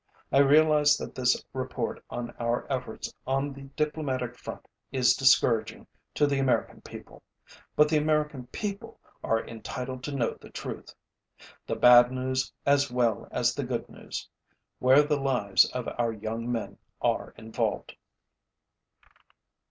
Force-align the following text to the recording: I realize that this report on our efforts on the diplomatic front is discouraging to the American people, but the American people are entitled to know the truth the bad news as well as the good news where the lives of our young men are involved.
I 0.31 0.39
realize 0.39 0.97
that 0.97 1.13
this 1.13 1.45
report 1.53 2.03
on 2.09 2.31
our 2.39 2.65
efforts 2.71 3.13
on 3.27 3.53
the 3.53 3.69
diplomatic 3.75 4.35
front 4.35 4.67
is 4.91 5.13
discouraging 5.15 5.85
to 6.15 6.25
the 6.25 6.39
American 6.39 6.81
people, 6.81 7.21
but 7.75 7.87
the 7.87 7.97
American 7.99 8.47
people 8.47 8.99
are 9.23 9.45
entitled 9.45 10.03
to 10.05 10.11
know 10.15 10.33
the 10.41 10.49
truth 10.49 10.95
the 11.67 11.75
bad 11.75 12.11
news 12.11 12.51
as 12.65 12.89
well 12.89 13.27
as 13.29 13.53
the 13.53 13.63
good 13.63 13.89
news 13.89 14.27
where 14.79 15.03
the 15.03 15.19
lives 15.21 15.65
of 15.65 15.87
our 15.99 16.11
young 16.11 16.51
men 16.51 16.79
are 16.99 17.35
involved. 17.37 17.95